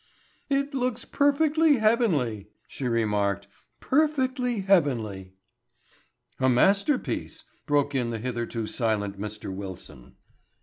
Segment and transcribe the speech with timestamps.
[0.49, 3.47] "It looks perfectly heavenly," she remarked.
[3.79, 5.33] "Perfectly heavenly."
[6.39, 9.53] "A masterpiece," broken in the hitherto silent Mr.
[9.55, 10.15] Wilson.